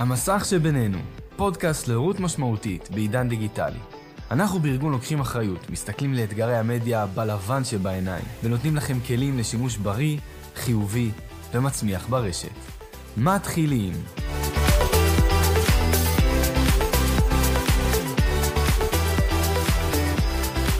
המסך 0.00 0.44
שבינינו, 0.50 0.98
פודקאסט 1.36 1.88
להורות 1.88 2.20
משמעותית 2.20 2.90
בעידן 2.90 3.28
דיגיטלי. 3.28 3.78
אנחנו 4.30 4.58
בארגון 4.60 4.92
לוקחים 4.92 5.20
אחריות, 5.20 5.70
מסתכלים 5.70 6.14
לאתגרי 6.14 6.56
המדיה 6.56 7.06
בלבן 7.06 7.64
שבעיניים, 7.64 8.24
ונותנים 8.42 8.76
לכם 8.76 8.98
כלים 9.06 9.38
לשימוש 9.38 9.76
בריא, 9.76 10.18
חיובי 10.56 11.10
ומצמיח 11.54 12.06
ברשת. 12.08 12.48
מתחילים. 13.16 13.92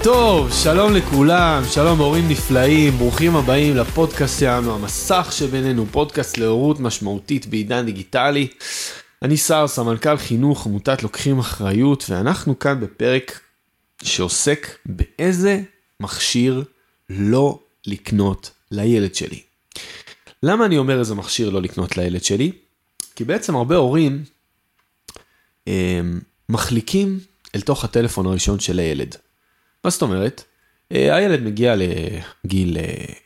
טוב, 0.03 0.53
שלום 0.53 0.95
לכולם, 0.95 1.63
שלום 1.71 1.99
הורים 1.99 2.29
נפלאים, 2.29 2.93
ברוכים 2.93 3.37
הבאים 3.37 3.77
לפודקאסט 3.77 4.41
שלנו, 4.41 4.75
המסך 4.75 5.29
שבינינו, 5.31 5.87
פודקאסט 5.91 6.39
להורות 6.39 6.81
משמעותית 6.81 7.47
בעידן 7.47 7.87
דיגיטלי. 7.87 8.49
אני 9.23 9.37
שר, 9.37 9.67
סמנכ"ל 9.67 10.17
חינוך, 10.17 10.67
עמותת 10.67 11.03
לוקחים 11.03 11.39
אחריות, 11.39 12.05
ואנחנו 12.09 12.59
כאן 12.59 12.81
בפרק 12.81 13.41
שעוסק 14.03 14.77
באיזה 14.87 15.61
מכשיר 16.01 16.65
לא 17.11 17.59
לקנות 17.87 18.51
לילד 18.71 19.15
שלי. 19.15 19.43
למה 20.43 20.67
אני 20.67 20.79
אומר 20.79 20.99
איזה 20.99 21.15
מכשיר 21.15 21.51
לא 21.51 21.63
לקנות 21.63 21.97
לילד 21.97 22.25
שלי? 22.25 22.53
כי 23.17 23.25
בעצם 23.25 23.57
הרבה 23.57 23.77
הורים 23.77 24.25
אה, 25.69 26.01
מחליקים 26.49 27.21
אל 27.55 27.61
תוך 27.61 27.85
הטלפון 27.85 28.27
הראשון 28.27 28.61
של 28.61 28.79
הילד. 28.79 29.17
מה 29.85 29.91
זאת 29.91 30.03
אומרת? 30.03 30.45
אה, 30.93 31.17
הילד 31.17 31.43
מגיע 31.43 31.75
לגיל 31.77 32.77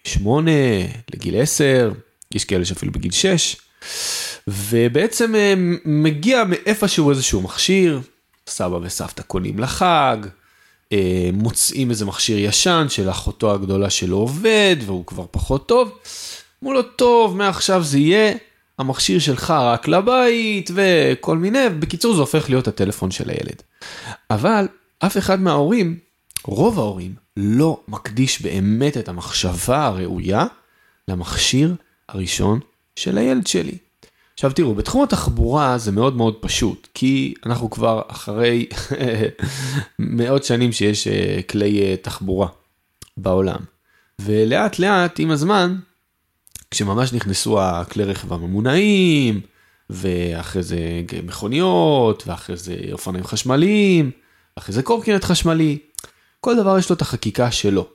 8, 0.04 0.50
אה, 0.50 0.86
לגיל 1.14 1.40
10, 1.40 1.92
יש 2.34 2.44
כאלה 2.44 2.64
שאפילו 2.64 2.92
בגיל 2.92 3.12
6, 3.12 3.56
ובעצם 4.48 5.34
אה, 5.34 5.54
מגיע 5.84 6.44
מאיפשהו 6.44 7.10
איזשהו 7.10 7.40
מכשיר, 7.40 8.00
סבא 8.46 8.78
וסבתא 8.82 9.22
קונים 9.22 9.58
לחג, 9.58 10.16
מוצאים 11.32 11.90
איזה 11.90 12.04
מכשיר 12.04 12.38
ישן 12.38 12.86
של 12.88 13.10
אחותו 13.10 13.54
הגדולה 13.54 13.90
שלו 13.90 14.16
עובד 14.16 14.76
והוא 14.86 15.06
כבר 15.06 15.24
פחות 15.30 15.68
טוב. 15.68 15.98
אמרו 16.62 16.74
לו, 16.74 16.82
טוב, 16.82 17.36
מעכשיו 17.36 17.82
זה 17.82 17.98
יהיה 17.98 18.34
המכשיר 18.78 19.18
שלך 19.18 19.50
רק 19.50 19.88
לבית 19.88 20.70
וכל 20.74 21.38
מיני, 21.38 21.68
בקיצור 21.78 22.14
זה 22.14 22.20
הופך 22.20 22.50
להיות 22.50 22.68
הטלפון 22.68 23.10
של 23.10 23.30
הילד. 23.30 23.62
אבל 24.30 24.68
אף 24.98 25.18
אחד 25.18 25.40
מההורים 25.40 25.98
רוב 26.44 26.78
ההורים 26.78 27.14
לא 27.36 27.80
מקדיש 27.88 28.42
באמת 28.42 28.96
את 28.96 29.08
המחשבה 29.08 29.86
הראויה 29.86 30.46
למכשיר 31.08 31.74
הראשון 32.08 32.60
של 32.96 33.18
הילד 33.18 33.46
שלי. 33.46 33.78
עכשיו 34.34 34.52
תראו, 34.52 34.74
בתחום 34.74 35.02
התחבורה 35.02 35.78
זה 35.78 35.92
מאוד 35.92 36.16
מאוד 36.16 36.36
פשוט, 36.40 36.88
כי 36.94 37.34
אנחנו 37.46 37.70
כבר 37.70 38.02
אחרי 38.08 38.66
מאות 39.98 40.44
שנים 40.44 40.72
שיש 40.72 41.08
אה, 41.08 41.40
כלי 41.50 41.82
אה, 41.82 41.96
תחבורה 42.02 42.48
בעולם. 43.16 43.60
ולאט 44.18 44.78
לאט 44.78 45.18
עם 45.18 45.30
הזמן, 45.30 45.76
כשממש 46.70 47.12
נכנסו 47.12 47.60
הכלי 47.60 48.04
רכב 48.04 48.32
הממונעים, 48.32 49.40
ואחרי 49.90 50.62
זה 50.62 50.78
מכוניות, 51.22 52.22
ואחרי 52.26 52.56
זה 52.56 52.76
אופניים 52.92 53.24
חשמליים, 53.24 54.10
ואחרי 54.56 54.74
זה 54.74 54.82
קורקינט 54.82 55.24
חשמלי, 55.24 55.78
כל 56.40 56.56
דבר 56.56 56.78
יש 56.78 56.90
לו 56.90 56.96
את 56.96 57.02
החקיקה 57.02 57.50
שלו. 57.50 57.88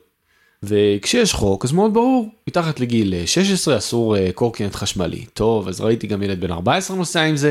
וכשיש 0.62 1.32
חוק 1.32 1.64
אז 1.64 1.72
מאוד 1.72 1.94
ברור, 1.94 2.28
מתחת 2.48 2.80
לגיל 2.80 3.26
16 3.26 3.78
אסור 3.78 4.16
אה, 4.16 4.32
קורקינט 4.34 4.74
חשמלי. 4.74 5.24
טוב, 5.34 5.68
אז 5.68 5.80
ראיתי 5.80 6.06
גם 6.06 6.22
ילד 6.22 6.40
בן 6.40 6.50
14 6.50 6.96
נוסע 6.96 7.22
עם 7.22 7.36
זה, 7.36 7.50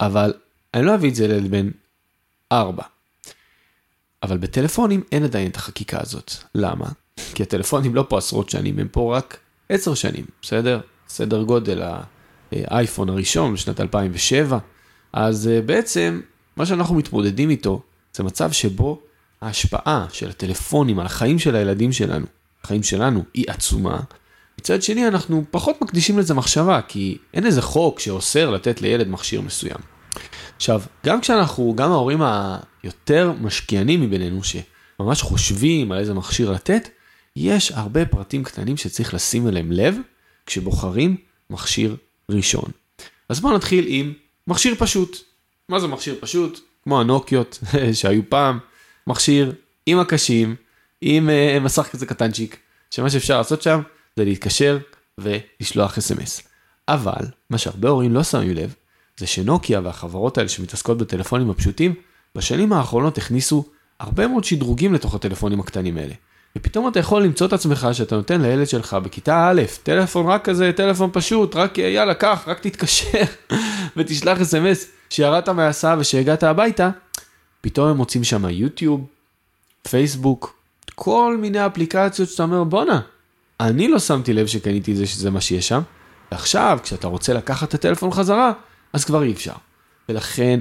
אבל 0.00 0.32
אני 0.74 0.86
לא 0.86 0.94
אביא 0.94 1.10
את 1.10 1.14
זה 1.14 1.28
לילד 1.28 1.50
בן 1.50 1.70
4. 2.52 2.82
אבל 4.22 4.36
בטלפונים 4.36 5.02
אין 5.12 5.24
עדיין 5.24 5.50
את 5.50 5.56
החקיקה 5.56 5.98
הזאת. 6.00 6.32
למה? 6.54 6.86
כי 7.34 7.42
הטלפונים 7.42 7.94
לא 7.94 8.06
פה 8.08 8.18
עשרות 8.18 8.50
שנים, 8.50 8.78
הם 8.78 8.88
פה 8.88 9.16
רק 9.16 9.38
10 9.68 9.94
שנים, 9.94 10.24
בסדר? 10.42 10.80
סדר 11.08 11.42
גודל 11.42 11.82
האייפון 12.52 13.08
הראשון 13.08 13.54
בשנת 13.54 13.80
2007. 13.80 14.58
אז 15.12 15.48
אה, 15.48 15.60
בעצם 15.60 16.20
מה 16.56 16.66
שאנחנו 16.66 16.94
מתמודדים 16.94 17.50
איתו 17.50 17.82
זה 18.14 18.22
מצב 18.22 18.52
שבו 18.52 19.00
ההשפעה 19.44 20.06
של 20.12 20.30
הטלפונים 20.30 20.98
על 20.98 21.06
החיים 21.06 21.38
של 21.38 21.56
הילדים 21.56 21.92
שלנו, 21.92 22.26
החיים 22.64 22.82
שלנו, 22.82 23.24
היא 23.34 23.44
עצומה. 23.48 24.00
מצד 24.60 24.82
שני 24.82 25.08
אנחנו 25.08 25.44
פחות 25.50 25.82
מקדישים 25.82 26.18
לזה 26.18 26.34
מחשבה, 26.34 26.80
כי 26.88 27.18
אין 27.34 27.46
איזה 27.46 27.62
חוק 27.62 28.00
שאוסר 28.00 28.50
לתת 28.50 28.82
לילד 28.82 29.08
מכשיר 29.08 29.40
מסוים. 29.40 29.76
עכשיו, 30.56 30.82
גם 31.06 31.20
כשאנחנו, 31.20 31.74
גם 31.76 31.92
ההורים 31.92 32.22
היותר 32.82 33.32
משקיענים 33.40 34.00
מבינינו, 34.00 34.40
שממש 34.44 35.22
חושבים 35.22 35.92
על 35.92 35.98
איזה 35.98 36.14
מכשיר 36.14 36.50
לתת, 36.50 36.88
יש 37.36 37.72
הרבה 37.72 38.06
פרטים 38.06 38.44
קטנים 38.44 38.76
שצריך 38.76 39.14
לשים 39.14 39.48
אליהם 39.48 39.72
לב 39.72 39.96
כשבוחרים 40.46 41.16
מכשיר 41.50 41.96
ראשון. 42.30 42.70
אז 43.28 43.40
בואו 43.40 43.56
נתחיל 43.56 43.84
עם 43.88 44.12
מכשיר 44.46 44.74
פשוט. 44.78 45.16
מה 45.68 45.80
זה 45.80 45.86
מכשיר 45.86 46.14
פשוט? 46.20 46.60
כמו 46.84 47.00
הנוקיות 47.00 47.58
שהיו 48.00 48.22
פעם, 48.28 48.58
מכשיר 49.06 49.52
עם 49.86 49.98
הקשים, 49.98 50.56
עם 51.00 51.28
uh, 51.28 51.60
מסך 51.60 51.88
כזה 51.92 52.06
קטנצ'יק, 52.06 52.56
שמה 52.90 53.10
שאפשר 53.10 53.38
לעשות 53.38 53.62
שם 53.62 53.80
זה 54.16 54.24
להתקשר 54.24 54.78
ולשלוח 55.18 55.98
אס.אם.אס. 55.98 56.42
אבל 56.88 57.24
מה 57.50 57.58
שהרבה 57.58 57.88
הורים 57.88 58.14
לא 58.14 58.22
שמים 58.22 58.54
לב, 58.54 58.74
זה 59.16 59.26
שנוקיה 59.26 59.80
והחברות 59.84 60.38
האלה 60.38 60.48
שמתעסקות 60.48 60.98
בטלפונים 60.98 61.50
הפשוטים, 61.50 61.94
בשנים 62.34 62.72
האחרונות 62.72 63.18
הכניסו 63.18 63.64
הרבה 64.00 64.26
מאוד 64.26 64.44
שדרוגים 64.44 64.94
לתוך 64.94 65.14
הטלפונים 65.14 65.60
הקטנים 65.60 65.96
האלה. 65.96 66.14
ופתאום 66.58 66.88
אתה 66.88 66.98
יכול 66.98 67.22
למצוא 67.22 67.46
את 67.46 67.52
עצמך 67.52 67.88
שאתה 67.92 68.16
נותן 68.16 68.40
לילד 68.40 68.68
שלך 68.68 68.94
בכיתה 68.94 69.48
א', 69.48 69.62
טלפון 69.82 70.26
רק 70.26 70.44
כזה, 70.44 70.72
טלפון 70.76 71.10
פשוט, 71.12 71.56
רק 71.56 71.78
יאללה 71.78 72.14
קח, 72.14 72.44
רק 72.46 72.58
תתקשר 72.60 73.22
ותשלח 73.96 74.40
אס.אם.אס 74.40 74.86
שירדת 75.10 75.48
מההסעה 75.48 75.96
ושהגעת 75.98 76.42
הביתה, 76.42 76.90
פתאום 77.64 77.88
הם 77.88 77.96
מוצאים 77.96 78.24
שם 78.24 78.44
יוטיוב, 78.48 79.06
פייסבוק, 79.82 80.56
כל 80.94 81.36
מיני 81.40 81.66
אפליקציות 81.66 82.28
שאתה 82.28 82.42
אומר 82.42 82.64
בואנה, 82.64 83.00
אני 83.60 83.88
לא 83.88 83.98
שמתי 83.98 84.32
לב 84.32 84.46
שקניתי 84.46 84.92
את 84.92 84.96
זה 84.96 85.06
שזה 85.06 85.30
מה 85.30 85.40
שיש 85.40 85.68
שם, 85.68 85.80
ועכשיו 86.32 86.78
כשאתה 86.82 87.06
רוצה 87.06 87.34
לקחת 87.34 87.68
את 87.68 87.74
הטלפון 87.74 88.10
חזרה, 88.10 88.52
אז 88.92 89.04
כבר 89.04 89.22
אי 89.22 89.32
אפשר. 89.32 89.52
ולכן 90.08 90.60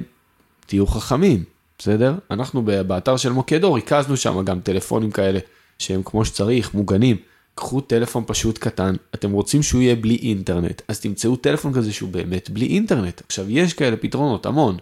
תהיו 0.66 0.88
חכמים, 0.88 1.44
בסדר? 1.80 2.16
אנחנו 2.32 2.62
באתר 2.62 3.18
של 3.18 3.32
מוקדו 3.32 3.74
ריכזנו 3.74 4.18
שם 4.18 4.46
גם 4.46 4.60
טלפונים 4.60 5.12
כאלה 5.12 5.40
שהם 5.80 6.02
כמו 6.06 6.26
שצריך, 6.26 6.74
מוגנים. 6.74 7.18
קחו 7.56 7.82
טלפון 7.82 8.24
פשוט 8.28 8.58
קטן, 8.58 8.96
אתם 9.16 9.32
רוצים 9.32 9.64
שהוא 9.64 9.82
יהיה 9.82 9.96
בלי 9.96 10.16
אינטרנט, 10.16 10.82
אז 10.88 11.00
תמצאו 11.00 11.36
טלפון 11.36 11.74
כזה 11.74 11.94
שהוא 11.94 12.10
באמת 12.10 12.50
בלי 12.50 12.68
אינטרנט. 12.68 13.22
עכשיו 13.26 13.50
יש 13.50 13.74
כאלה 13.74 13.98
פתרונות, 13.98 14.46
המון. 14.46 14.78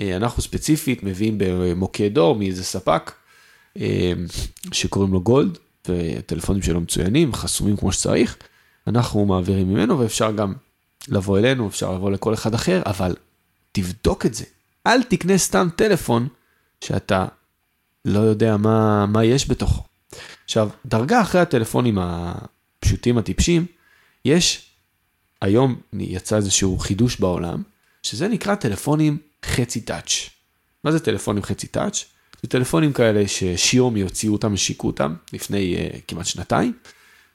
אה, 0.00 0.16
אנחנו 0.16 0.42
ספציפית 0.42 1.02
מביאים 1.02 1.34
במוקד 1.38 2.18
אור 2.18 2.34
מאיזה 2.34 2.64
ספק 2.64 3.12
אה, 3.76 4.12
שקוראים 4.72 5.12
לו 5.12 5.20
גולד, 5.20 5.58
וטלפונים 5.88 6.62
שלו 6.62 6.80
מצוינים, 6.80 7.34
חסומים 7.34 7.76
כמו 7.76 7.92
שצריך, 7.92 8.36
אנחנו 8.86 9.26
מעבירים 9.26 9.68
ממנו 9.68 9.98
ואפשר 9.98 10.32
גם 10.32 10.54
לבוא 11.08 11.38
אלינו, 11.38 11.68
אפשר 11.68 11.94
לבוא 11.94 12.10
לכל 12.10 12.34
אחד 12.34 12.54
אחר, 12.54 12.82
אבל 12.86 13.16
תבדוק 13.72 14.26
את 14.26 14.34
זה. 14.34 14.44
אל 14.86 15.02
תקנה 15.02 15.38
סתם 15.38 15.68
טלפון 15.76 16.28
שאתה 16.84 17.26
לא 18.04 18.20
יודע 18.20 18.56
מה, 18.56 19.06
מה 19.06 19.24
יש 19.24 19.50
בתוכו. 19.50 19.82
עכשיו, 20.44 20.68
דרגה 20.86 21.20
אחרי 21.20 21.40
הטלפונים 21.40 21.98
הפשוטים 22.00 23.18
הטיפשים, 23.18 23.66
יש, 24.24 24.70
היום 25.42 25.76
יצא 25.92 26.36
איזשהו 26.36 26.78
חידוש 26.78 27.20
בעולם, 27.20 27.62
שזה 28.02 28.28
נקרא 28.28 28.54
טלפונים 28.54 29.18
חצי 29.46 29.80
טאץ'. 29.80 30.30
מה 30.84 30.92
זה 30.92 31.00
טלפונים 31.00 31.42
חצי 31.42 31.66
טאץ'? 31.66 32.04
זה 32.42 32.48
טלפונים 32.48 32.92
כאלה 32.92 33.28
ששיומי 33.28 34.00
הוציאו 34.00 34.32
אותם, 34.32 34.54
השיקו 34.54 34.86
אותם 34.86 35.14
לפני 35.32 35.76
uh, 35.76 36.00
כמעט 36.08 36.26
שנתיים, 36.26 36.72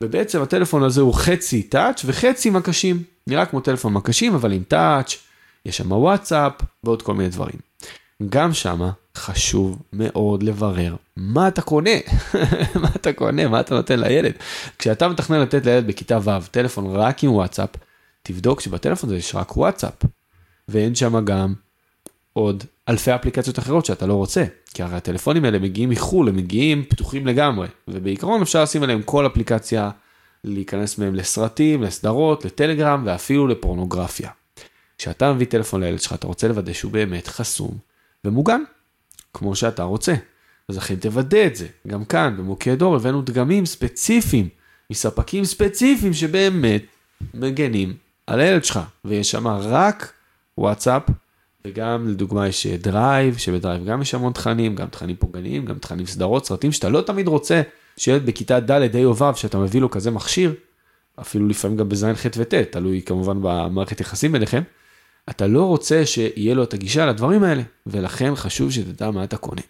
ובעצם 0.02 0.42
הטלפון 0.42 0.84
הזה 0.84 1.02
הוא 1.02 1.14
חצי 1.14 1.64
טאץ' 1.64 2.02
וחצי 2.06 2.50
מקשים. 2.50 3.04
נראה 3.28 3.46
כמו 3.46 3.60
טלפון 3.60 3.94
מקשים 3.94 4.36
אבל 4.36 4.52
עם 4.52 4.64
טאץ', 4.64 5.18
יש 5.66 5.78
שם 5.78 5.92
וואטסאפ 5.92 6.54
ועוד 6.84 7.02
כל 7.02 7.14
מיני 7.14 7.30
דברים. 7.30 7.60
גם 8.30 8.54
שמה 8.54 8.92
חשוב 9.18 9.82
מאוד 9.94 10.44
לברר 10.44 10.96
מה 11.18 11.48
אתה 11.48 11.62
קונה, 11.62 11.90
מה 12.82 12.90
אתה 12.96 13.14
קונה, 13.14 13.48
מה 13.48 13.60
אתה 13.60 13.76
נותן 13.76 14.00
לילד. 14.00 14.34
כשאתה 14.80 15.08
מתכנן 15.08 15.40
לתת 15.40 15.66
לילד 15.66 15.88
בכיתה 15.88 16.20
ו' 16.24 16.48
טלפון 16.52 16.96
רק 16.96 17.24
עם 17.24 17.32
וואטסאפ, 17.32 17.70
תבדוק 18.24 18.62
שבטלפון 18.62 19.10
הזה 19.10 19.18
יש 19.18 19.36
רק 19.36 19.58
וואטסאפ, 19.58 19.94
ואין 20.68 20.96
שם 20.96 21.26
גם 21.26 21.54
עוד 22.34 22.64
אלפי 22.90 23.16
אפליקציות 23.16 23.60
אחרות 23.60 23.86
שאתה 23.86 24.06
לא 24.06 24.14
רוצה, 24.14 24.44
כי 24.74 24.84
הרי 24.84 24.96
הטלפונים 24.96 25.46
האלה 25.46 25.60
מגיעים 25.60 25.90
מחו"ל, 25.90 26.30
הם 26.30 26.36
מגיעים 26.36 26.86
פתוחים 26.90 27.28
לגמרי, 27.28 27.68
ובעיקרון 27.88 28.42
אפשר 28.42 28.64
לשים 28.64 28.84
עליהם 28.84 29.02
כל 29.02 29.26
אפליקציה, 29.28 29.90
להיכנס 30.44 30.98
מהם 30.98 31.16
לסרטים, 31.16 31.84
לסדרות, 31.84 32.46
לטלגרם 32.46 33.04
ואפילו 33.06 33.48
לפורנוגרפיה. 33.48 34.30
כשאתה 34.98 35.34
מביא 35.34 35.46
טלפון 35.46 35.84
לילד 35.84 36.02
שלך, 36.02 36.14
אתה 36.14 36.28
רוצה 36.28 36.48
לוודא 36.48 36.74
שהוא 36.74 36.92
באמת 36.92 37.28
חסום 37.28 37.78
ומוגן, 38.26 38.62
כמו 39.34 39.56
שאתה 39.56 39.84
רוצה. 39.84 40.14
אז 40.70 40.78
לכן 40.78 40.96
תוודא 40.96 41.46
את 41.46 41.56
זה. 41.56 41.68
גם 41.88 42.06
כאן, 42.06 42.36
במוקד 42.38 42.82
אור, 42.82 42.96
הבאנו 42.96 43.22
דגמים 43.22 43.66
ספציפיים, 43.66 44.50
מספקים 44.90 45.46
ספציפיים 45.46 46.14
שבאמת 46.14 46.84
מגנים 47.34 47.94
על 48.28 48.40
הילד 48.40 48.64
שלך, 48.64 48.80
ויש 49.06 49.32
שם 49.32 49.48
רק 49.48 50.14
וואטסאפ, 50.58 51.04
וגם 51.66 52.08
לדוגמה 52.08 52.48
יש 52.48 52.68
Drive, 52.68 53.38
שב 53.38 53.56
Drive 53.56 53.86
גם 53.86 54.02
יש 54.02 54.14
המון 54.14 54.34
תכנים, 54.34 54.76
גם 54.76 54.88
תכנים 54.88 55.16
פוגעניים, 55.16 55.66
גם 55.66 55.76
תכנים 55.76 56.06
סדרות, 56.06 56.46
סרטים, 56.46 56.72
שאתה 56.72 56.90
לא 56.90 57.02
תמיד 57.02 57.28
רוצה 57.28 57.62
שילד 57.98 58.26
בכיתה 58.26 58.60
ד', 58.60 58.96
ה' 58.96 59.06
או 59.06 59.18
ו', 59.18 59.36
שאתה 59.36 59.58
מביא 59.58 59.82
לו 59.82 59.90
כזה 59.90 60.12
מכשיר, 60.12 60.54
אפילו 61.22 61.48
לפעמים 61.48 61.78
גם 61.78 61.90
בז', 61.90 62.04
ח' 62.04 62.26
וט', 62.38 62.54
תלוי 62.54 63.02
כמובן 63.02 63.38
במערכת 63.42 64.02
יחסים 64.02 64.32
ביניכם, 64.32 64.62
אתה 65.30 65.48
לא 65.48 65.64
רוצה 65.64 66.06
שיהיה 66.06 66.54
לו 66.56 66.64
את 66.64 66.74
הגישה 66.74 67.06
לדברים 67.06 67.44
האלה, 67.44 67.62
ולכן 67.88 68.36
חשוב 68.36 68.72
שתדע 68.72 69.12
מה 69.12 69.24
אתה 69.24 69.38
קונה. 69.38 69.62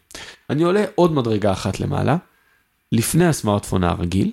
אני 0.49 0.63
עולה 0.63 0.83
עוד 0.95 1.13
מדרגה 1.13 1.51
אחת 1.51 1.79
למעלה, 1.79 2.17
לפני 2.91 3.25
הסמארטפון 3.25 3.83
הרגיל, 3.83 4.31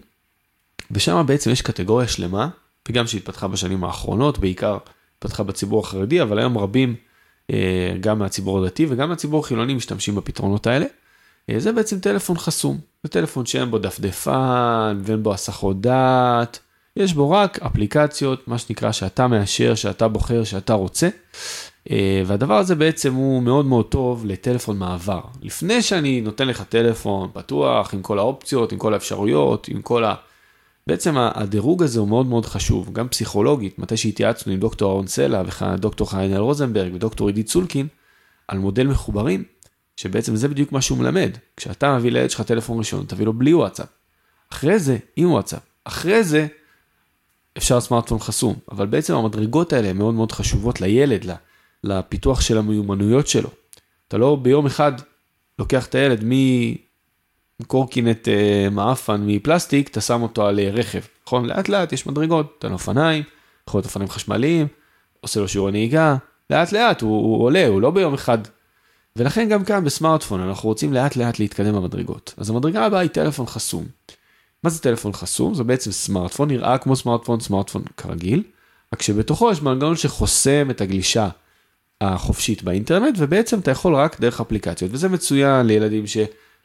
ושם 0.91 1.25
בעצם 1.27 1.51
יש 1.51 1.63
קטגוריה 1.63 2.09
שלמה, 2.09 2.49
וגם 2.89 3.07
שהתפתחה 3.07 3.49
בשנים 3.49 3.85
האחרונות, 3.85 4.39
בעיקר 4.39 4.79
התפתחה 5.17 5.43
בציבור 5.43 5.81
החרדי, 5.81 6.23
אבל 6.23 6.39
היום 6.39 6.59
רבים, 6.59 6.91
אה, 6.91 7.08
גם 8.01 8.19
מהציבור 8.19 8.65
הדתי 8.65 8.87
וגם 8.89 9.09
מהציבור 9.09 9.41
החילוני 9.41 9.75
משתמשים 9.75 10.15
בפתרונות 10.15 10.67
האלה. 10.67 10.87
אה, 11.51 11.61
זה 11.61 11.73
בעצם 11.73 12.01
טלפון 12.01 12.39
חסום, 12.39 12.79
זה 13.03 13.09
טלפון 13.09 13.47
שאין 13.47 13.71
בו 13.71 13.79
דפדפן 13.79 15.01
ואין 15.03 15.23
בו 15.23 15.35
הסחות 15.35 15.81
דעת, 15.81 16.59
יש 16.97 17.13
בו 17.15 17.31
רק 17.31 17.59
אפליקציות, 17.59 18.49
מה 18.49 18.59
שנקרא 18.59 18.93
שאתה 18.93 19.27
מאשר, 19.27 19.75
שאתה 19.75 20.09
בוחר, 20.09 20.45
שאתה 20.45 20.73
רוצה. 20.73 21.09
אה, 21.91 22.23
והדבר 22.27 22.55
הזה 22.55 22.75
בעצם 22.75 23.15
הוא 23.15 23.43
מאוד 23.43 23.67
מאוד 23.67 23.87
טוב 23.87 24.27
לטלפון 24.27 24.79
מעבר. 24.79 25.21
לפני 25.43 25.83
שאני 25.83 26.21
נותן 26.21 26.49
לך 26.49 26.63
טלפון 26.63 27.31
פתוח 27.33 27.95
עם 27.95 28.03
כל 28.03 28.19
האופציות, 28.19 28.73
עם 28.73 28.79
כל 28.79 28.95
האפשרויות, 28.95 29.69
עם 29.69 29.83
כל 29.83 30.05
ה... 30.05 30.15
בעצם 30.89 31.15
הדירוג 31.19 31.83
הזה 31.83 32.01
הוא 32.01 32.09
מאוד 32.09 32.27
מאוד 32.27 32.47
חשוב, 32.47 32.93
גם 32.93 33.09
פסיכולוגית, 33.09 33.79
מתי 33.79 33.97
שהתייעצנו 33.97 34.53
עם 34.53 34.61
דוקטור 34.61 34.91
אהרון 34.91 35.07
סלע 35.07 35.43
ודוקטור 35.75 36.11
חיינל 36.11 36.37
רוזנברג 36.37 36.95
ודוקטור 36.95 37.27
עידית 37.27 37.49
סולקין, 37.49 37.87
על 38.49 38.59
מודל 38.59 38.87
מחוברים, 38.87 39.45
שבעצם 39.97 40.37
זה 40.37 40.49
בדיוק 40.49 40.73
מה 40.73 40.83
שהוא 40.83 40.99
מלמד. 40.99 41.31
כשאתה 41.57 41.97
מביא 41.97 42.11
לילד 42.11 42.31
שלך 42.31 42.43
טלפון 42.43 42.79
ראשון, 42.79 43.05
תביא 43.09 43.27
לו 43.27 43.33
בלי 43.33 43.55
וואטסאפ. 43.55 43.87
אחרי 44.53 44.79
זה, 44.79 44.99
עם 45.17 45.31
וואטסאפ. 45.31 45.63
אחרי 45.85 46.25
זה, 46.25 46.47
אפשר 47.59 47.81
סמארטפון 47.81 48.19
חסום, 48.19 48.55
אבל 48.73 48.87
בעצם 48.87 49.15
המדרגות 49.15 49.73
האלה 49.73 49.93
מאוד 49.93 50.15
מאוד 50.15 50.33
חשובות 50.33 50.81
לילד, 50.81 51.25
לפיתוח 51.85 52.41
של 52.41 52.59
המיומנויות 52.59 53.29
שלו. 53.29 53.51
אתה 54.09 54.19
לא 54.19 54.37
ביום 54.43 54.67
אחד 54.67 54.93
לוקח 55.59 55.87
את 55.87 55.95
הילד 55.95 56.25
מקורקינט 57.61 58.29
אה, 58.29 58.69
מעפן 58.71 59.21
מפלסטיק, 59.27 59.89
אתה 59.89 60.01
שם 60.01 60.23
אותו 60.23 60.47
על 60.47 60.59
אה, 60.59 60.71
רכב, 60.71 61.01
נכון? 61.27 61.47
לאט 61.47 61.69
לאט 61.69 61.93
יש 61.93 62.07
מדרגות, 62.07 62.57
אתה 62.59 62.69
אופניים, 62.73 63.23
יכול 63.69 63.79
להיות 63.79 63.87
אופניים 63.87 64.11
חשמליים, 64.11 64.67
עושה 65.21 65.41
לו 65.41 65.49
שיעורי 65.49 65.73
נהיגה, 65.73 66.17
לאט 66.51 66.73
לאט 66.73 67.01
הוא, 67.01 67.11
הוא 67.11 67.45
עולה, 67.45 67.67
הוא 67.67 67.81
לא 67.81 67.91
ביום 67.91 68.15
אחד. 68.15 68.39
ולכן 69.17 69.49
גם 69.49 69.65
כאן 69.65 69.85
בסמארטפון 69.85 70.41
אנחנו 70.41 70.69
רוצים 70.69 70.93
לאט 70.93 71.17
לאט 71.17 71.39
להתקדם 71.39 71.75
במדרגות. 71.75 72.35
אז 72.37 72.51
המדרגה 72.51 72.87
הבאה 72.87 73.01
היא 73.01 73.11
טלפון 73.11 73.47
חסום. 73.47 73.87
מה 74.65 74.71
זה 74.71 74.83
טלפון 74.83 75.13
חסום? 75.13 75.55
זה 75.55 75.65
בעצם 75.65 75.93
סמארטפון, 75.93 76.49
נראה 76.49 76.79
כמו 76.79 76.97
סמארטפון, 76.97 77.41
סמארטפון 77.41 77.83
כרגיל, 77.97 78.43
רק 78.95 79.03
שבתוכו 79.03 79.51
יש 79.51 79.63
מנגנון 79.63 79.97
שחוסם 79.97 80.71
את 80.71 80.81
הגלישה 80.81 81.29
החופשית 82.01 82.63
באינטרנט, 82.63 83.15
ובעצם 83.19 83.59
אתה 83.59 83.71
יכול 83.71 83.95
רק 83.95 84.21
דרך 84.21 84.41
אפליקציות, 84.41 84.91
וזה 84.95 85.09
מצוין 85.09 85.67
לילדים, 85.67 86.07
ש... 86.07 86.17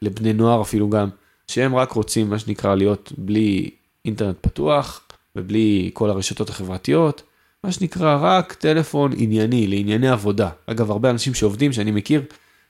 לבני 0.04 0.32
נוער 0.32 0.62
אפילו 0.62 0.90
גם, 0.90 1.08
שהם 1.48 1.76
רק 1.76 1.92
רוצים 1.92 2.30
מה 2.30 2.38
שנקרא 2.38 2.74
להיות 2.74 3.12
בלי 3.18 3.70
אינטרנט 4.04 4.36
פתוח, 4.40 5.00
ובלי 5.36 5.90
כל 5.92 6.10
הרשתות 6.10 6.48
החברתיות, 6.48 7.22
מה 7.64 7.72
שנקרא 7.72 8.18
רק 8.20 8.52
טלפון 8.52 9.12
ענייני, 9.16 9.66
לענייני 9.66 10.08
עבודה. 10.08 10.48
אגב, 10.66 10.90
הרבה 10.90 11.10
אנשים 11.10 11.34
שעובדים, 11.34 11.72
שאני 11.72 11.90
מכיר, 11.90 12.22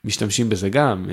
משתמשים 0.05 0.49
בזה 0.49 0.69
גם. 0.69 1.07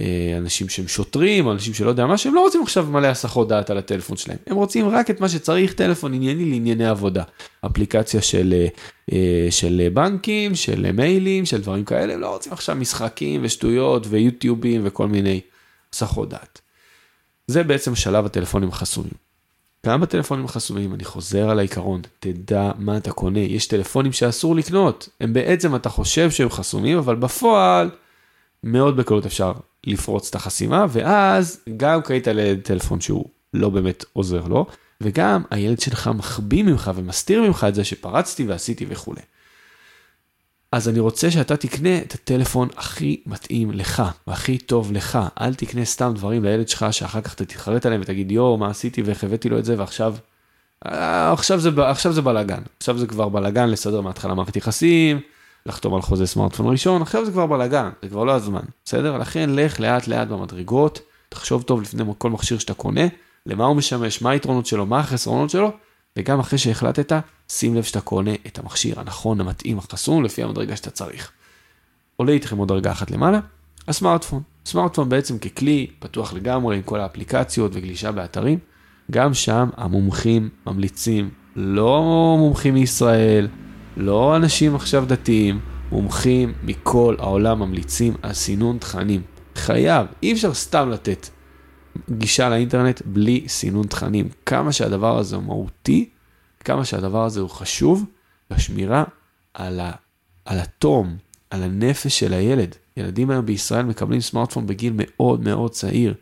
אה, 0.00 0.34
אנשים 0.36 0.68
שהם 0.68 0.88
שוטרים, 0.88 1.50
אנשים 1.50 1.74
שלא 1.74 1.88
יודע 1.88 2.06
מה, 2.06 2.18
שהם 2.18 2.34
לא 2.34 2.40
רוצים 2.40 2.62
עכשיו 2.62 2.86
מלא 2.86 3.06
הסחות 3.06 3.48
דעת 3.48 3.70
על 3.70 3.78
הטלפון 3.78 4.16
שלהם. 4.16 4.38
הם 4.46 4.56
רוצים 4.56 4.88
רק 4.88 5.10
את 5.10 5.20
מה 5.20 5.28
שצריך, 5.28 5.74
טלפון 5.74 6.14
ענייני 6.14 6.44
לענייני 6.44 6.86
עבודה. 6.86 7.22
אפליקציה 7.66 8.22
של, 8.22 8.54
אה, 8.56 8.66
אה, 9.12 9.50
של 9.50 9.88
בנקים, 9.92 10.54
של 10.54 10.92
מיילים, 10.92 11.46
של 11.46 11.60
דברים 11.60 11.84
כאלה, 11.84 12.14
הם 12.14 12.20
לא 12.20 12.28
רוצים 12.28 12.52
עכשיו 12.52 12.76
משחקים 12.76 13.40
ושטויות 13.44 14.06
ויוטיובים 14.10 14.80
וכל 14.84 15.08
מיני 15.08 15.40
הסחות 15.92 16.28
דעת. 16.28 16.60
זה 17.46 17.62
בעצם 17.62 17.94
שלב 17.94 18.26
הטלפונים 18.26 18.68
החסומים. 18.68 19.24
גם 19.86 20.00
בטלפונים 20.00 20.44
החסומים, 20.44 20.94
אני 20.94 21.04
חוזר 21.04 21.50
על 21.50 21.58
העיקרון, 21.58 22.00
תדע 22.20 22.70
מה 22.78 22.96
אתה 22.96 23.12
קונה. 23.12 23.40
יש 23.40 23.66
טלפונים 23.66 24.12
שאסור 24.12 24.56
לקנות, 24.56 25.08
הם 25.20 25.32
בעצם, 25.32 25.76
אתה 25.76 25.88
חושב 25.88 26.30
שהם 26.30 26.50
חסומים, 26.50 26.98
אבל 26.98 27.14
בפועל, 27.14 27.90
מאוד 28.64 28.96
בקלות 28.96 29.26
אפשר 29.26 29.52
לפרוץ 29.86 30.28
את 30.28 30.34
החסימה, 30.34 30.86
ואז 30.88 31.60
גם 31.76 32.02
קראת 32.02 32.28
לטלפון 32.28 33.00
שהוא 33.00 33.24
לא 33.54 33.68
באמת 33.68 34.04
עוזר 34.12 34.44
לו, 34.46 34.66
וגם 35.00 35.42
הילד 35.50 35.80
שלך 35.80 36.10
מחביא 36.14 36.62
ממך 36.62 36.90
ומסתיר 36.94 37.42
ממך 37.42 37.66
את 37.68 37.74
זה 37.74 37.84
שפרצתי 37.84 38.44
ועשיתי 38.44 38.86
וכולי. 38.88 39.20
אז 40.72 40.88
אני 40.88 41.00
רוצה 41.00 41.30
שאתה 41.30 41.56
תקנה 41.56 41.98
את 41.98 42.14
הטלפון 42.14 42.68
הכי 42.76 43.20
מתאים 43.26 43.70
לך, 43.70 44.02
והכי 44.26 44.58
טוב 44.58 44.92
לך. 44.92 45.18
אל 45.40 45.54
תקנה 45.54 45.84
סתם 45.84 46.12
דברים 46.14 46.44
לילד 46.44 46.68
שלך 46.68 46.86
שאחר 46.90 47.20
כך 47.20 47.34
אתה 47.34 47.44
תתחרט 47.44 47.86
עליהם 47.86 48.00
ותגיד 48.00 48.32
יואו 48.32 48.56
מה 48.56 48.70
עשיתי 48.70 49.02
ואיך 49.02 49.24
הבאתי 49.24 49.48
לו 49.48 49.58
את 49.58 49.64
זה 49.64 49.74
ועכשיו 49.78 50.14
אה, 50.86 51.32
עכשיו 51.32 51.60
זה, 51.60 51.70
עכשיו 51.76 52.12
זה 52.12 52.22
בלאגן. 52.22 52.62
עכשיו 52.78 52.98
זה 52.98 53.06
כבר 53.06 53.28
בלאגן 53.28 53.68
לסדר 53.68 54.00
מההתחלה 54.00 54.34
מערכת 54.34 54.56
יחסים, 54.56 55.20
לחתום 55.66 55.94
על 55.94 56.02
חוזה 56.02 56.26
סמארטפון 56.26 56.66
ראשון, 56.72 57.02
עכשיו 57.02 57.24
זה 57.24 57.32
כבר 57.32 57.46
בלאגן, 57.46 57.90
זה 58.02 58.08
כבר 58.08 58.24
לא 58.24 58.32
הזמן, 58.32 58.62
בסדר? 58.84 59.18
לכן 59.18 59.50
לך 59.50 59.80
לאט 59.80 60.08
לאט 60.08 60.28
במדרגות, 60.28 61.00
תחשוב 61.28 61.62
טוב 61.62 61.82
לפני 61.82 62.04
כל 62.18 62.30
מכשיר 62.30 62.58
שאתה 62.58 62.74
קונה, 62.74 63.06
למה 63.46 63.64
הוא 63.64 63.76
משמש, 63.76 64.22
מה 64.22 64.30
היתרונות 64.30 64.66
שלו, 64.66 64.86
מה 64.86 64.98
החסרונות 64.98 65.50
שלו, 65.50 65.70
וגם 66.18 66.40
אחרי 66.40 66.58
שהחלטת, 66.58 67.12
שים 67.48 67.74
לב 67.74 67.82
שאתה 67.82 68.00
קונה 68.00 68.30
את 68.46 68.58
המכשיר 68.58 69.00
הנכון, 69.00 69.40
המתאים, 69.40 69.78
החסום, 69.78 70.24
לפי 70.24 70.42
המדרגה 70.42 70.76
שאתה 70.76 70.90
צריך. 70.90 71.30
עולה 72.16 72.32
איתכם 72.32 72.56
עוד 72.56 72.68
דרגה 72.68 72.92
אחת 72.92 73.10
למעלה, 73.10 73.40
הסמארטפון. 73.88 74.42
סמארטפון 74.66 75.08
בעצם 75.08 75.38
ככלי 75.38 75.86
פתוח 75.98 76.32
לגמרי 76.32 76.76
עם 76.76 76.82
כל 76.82 77.00
האפליקציות 77.00 77.70
וגלישה 77.74 78.12
באתרים, 78.12 78.58
גם 79.10 79.34
שם 79.34 79.68
המומחים 79.76 80.48
ממליצים, 80.66 81.30
לא 81.56 82.02
מומחים 82.38 82.74
מישראל, 82.74 83.48
לא 83.96 84.36
אנשים 84.36 84.74
עכשיו 84.74 85.04
דתיים, 85.06 85.60
מומחים 85.92 86.52
מכל 86.62 87.16
העולם 87.18 87.58
ממליצים 87.58 88.14
על 88.22 88.32
סינון 88.32 88.78
תכנים. 88.78 89.22
חייב, 89.54 90.06
אי 90.22 90.32
אפשר 90.32 90.54
סתם 90.54 90.90
לתת 90.90 91.28
גישה 92.10 92.48
לאינטרנט 92.48 93.02
בלי 93.04 93.44
סינון 93.48 93.86
תכנים. 93.86 94.28
כמה 94.46 94.72
שהדבר 94.72 95.18
הזה 95.18 95.36
הוא 95.36 95.44
מהותי, 95.44 96.08
כמה 96.64 96.84
שהדבר 96.84 97.24
הזה 97.24 97.40
הוא 97.40 97.50
חשוב, 97.50 98.04
בשמירה 98.50 99.04
על, 99.54 99.80
ה, 99.80 99.90
על 100.44 100.58
התום, 100.58 101.16
על 101.50 101.62
הנפש 101.62 102.18
של 102.18 102.32
הילד. 102.32 102.74
ילדים 102.96 103.30
היום 103.30 103.46
בישראל 103.46 103.84
מקבלים 103.84 104.20
סמארטפון 104.20 104.66
בגיל 104.66 104.92
מאוד 104.96 105.40
מאוד 105.40 105.70
צעיר. 105.70 106.14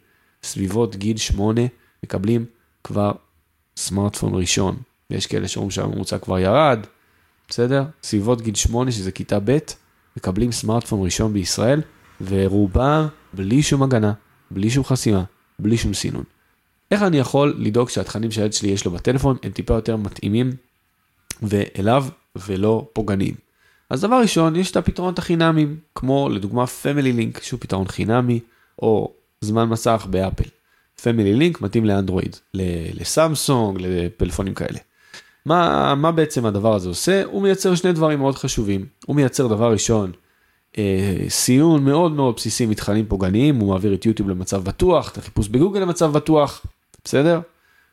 סביבות 0.43 0.97
גיל 0.97 1.17
שמונה 1.17 1.63
מקבלים 2.05 2.45
כבר 2.85 3.13
סמארטפון 3.77 4.35
ראשון. 4.35 4.77
ויש 5.11 5.27
כאלה 5.27 5.49
שאומרים 5.49 5.71
שהממוצע 5.71 6.19
כבר 6.19 6.39
ירד, 6.39 6.87
בסדר? 7.53 7.85
סביבות 8.03 8.41
גיל 8.41 8.55
8, 8.55 8.93
שזה 8.93 9.13
כיתה 9.13 9.39
ב', 9.45 9.59
מקבלים 10.17 10.53
סמארטפון 10.53 11.05
ראשון 11.05 11.33
בישראל, 11.33 11.81
ורובם 12.21 13.07
בלי 13.33 13.63
שום 13.63 13.83
הגנה, 13.83 14.13
בלי 14.51 14.71
שום 14.71 14.85
חסימה, 14.85 15.25
בלי 15.59 15.77
שום 15.77 15.95
סינון. 15.95 16.25
איך 16.91 17.03
אני 17.03 17.19
יכול 17.19 17.55
לדאוג 17.59 17.89
שהתכנים 17.89 18.31
שהילד 18.31 18.53
שלי 18.53 18.69
יש 18.69 18.85
לו 18.85 18.91
בטלפון 18.91 19.37
הם 19.43 19.51
טיפה 19.51 19.75
יותר 19.75 19.97
מתאימים 19.97 20.51
ואליו 21.43 22.07
ולא 22.37 22.89
פוגעניים? 22.93 23.35
אז 23.91 24.01
דבר 24.01 24.21
ראשון, 24.21 24.57
יש 24.57 24.71
את 24.71 24.77
הפתרונות 24.77 25.19
החינמיים, 25.19 25.77
כמו 25.95 26.29
לדוגמה 26.29 26.65
Family 26.65 27.19
Link, 27.19 27.43
שהוא 27.43 27.61
פתרון 27.61 27.89
חינמי, 27.89 28.41
או 28.83 29.13
זמן 29.41 29.69
מסך 29.69 30.07
באפל. 30.11 30.49
Family 31.01 31.39
Link 31.41 31.59
מתאים 31.61 31.85
לאנדרואיד, 31.85 32.37
לסמסונג, 32.95 33.79
לפלאפונים 33.81 34.55
כאלה. 34.55 34.79
מה, 35.47 35.95
מה 35.95 36.13
בעצם 36.13 36.47
הדבר 36.47 36.75
הזה 36.75 36.89
עושה? 36.89 37.25
הוא 37.25 37.43
מייצר 37.43 37.75
שני 37.75 37.93
דברים 37.93 38.19
מאוד 38.19 38.35
חשובים. 38.35 38.87
הוא 39.07 39.17
מייצר 39.17 39.47
דבר 39.47 39.73
ראשון, 39.73 40.13
אה, 40.79 41.17
סיון 41.29 41.85
מאוד 41.85 42.13
מאוד 42.13 42.35
בסיסי 42.37 42.67
מתכנים 42.67 43.07
פוגעניים, 43.07 43.57
הוא 43.57 43.69
מעביר 43.69 43.95
את 43.95 44.07
יוטיוב 44.07 44.29
למצב 44.29 44.65
בטוח, 44.65 45.13
את 45.13 45.19
החיפוש 45.19 45.49
בגוגל 45.49 45.81
למצב 45.81 46.13
בטוח, 46.13 46.63
בסדר? 47.05 47.41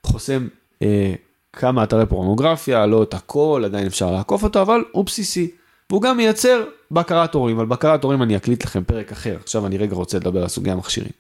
חוסם 0.04 0.48
אה, 0.82 1.14
כמה 1.54 1.84
אתרי 1.84 2.06
פורנוגרפיה, 2.06 2.86
לא 2.86 3.04
את 3.04 3.14
הכל, 3.14 3.62
עדיין 3.66 3.88
אפשר 3.88 4.12
לעקוף 4.12 4.44
אותו, 4.44 4.62
אבל 4.62 4.84
הוא 4.92 5.06
בסיסי. 5.06 5.52
והוא 5.90 6.02
גם 6.02 6.18
מייצר 6.18 6.64
בקרת 6.92 7.34
הורים, 7.34 7.60
על 7.60 7.66
בקרת 7.66 8.04
הורים 8.04 8.24
אני 8.24 8.38
אקליט 8.38 8.66
לכם 8.66 8.84
פרק 8.84 9.12
אחר, 9.12 9.38
עכשיו 9.44 9.66
אני 9.66 9.78
רגע 9.78 9.96
רוצה 9.96 10.18
לדבר 10.18 10.42
על 10.42 10.48
סוגי 10.48 10.72
המכשירים. 10.72 11.12